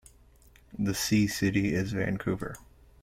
The 0.79 0.95
See 0.95 1.27
city 1.27 1.75
is 1.75 1.91
Vancouver. 1.91 2.55